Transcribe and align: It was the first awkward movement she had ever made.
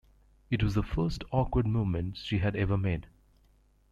It 0.49 0.63
was 0.63 0.73
the 0.73 0.81
first 0.81 1.23
awkward 1.29 1.67
movement 1.67 2.17
she 2.17 2.39
had 2.39 2.55
ever 2.55 2.75
made. 2.75 3.05